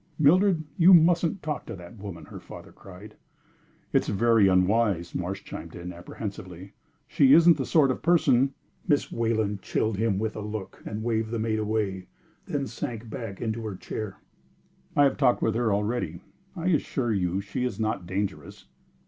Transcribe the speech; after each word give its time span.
"Mildred, 0.17 0.63
you 0.79 0.95
mustn't 0.95 1.43
talk 1.43 1.67
to 1.67 1.75
that 1.75 1.99
woman!" 1.99 2.25
her 2.25 2.39
father 2.39 2.71
cried. 2.71 3.13
"It 3.93 4.01
is 4.01 4.07
very 4.15 4.47
unwise," 4.47 5.13
Marsh 5.13 5.43
chimed 5.43 5.75
in, 5.75 5.93
apprehensively. 5.93 6.73
"She 7.07 7.33
isn't 7.33 7.55
the 7.57 7.67
sort 7.67 7.91
of 7.91 8.01
person" 8.01 8.55
Miss 8.87 9.11
Wayland 9.11 9.61
chilled 9.61 9.97
him 9.97 10.17
with 10.17 10.35
a 10.35 10.41
look 10.41 10.81
and 10.87 11.03
waved 11.03 11.29
the 11.29 11.37
mate 11.37 11.59
away, 11.59 12.07
then 12.47 12.65
sank 12.65 13.11
back 13.11 13.41
into 13.43 13.61
her 13.63 13.75
chair. 13.75 14.17
"I 14.95 15.03
have 15.03 15.17
talked 15.17 15.43
with 15.43 15.53
her 15.53 15.71
already. 15.71 16.19
I 16.55 16.69
assure 16.69 17.13
you 17.13 17.39
she 17.39 17.63
is 17.63 17.79
not 17.79 18.07
dangerous." 18.07 18.65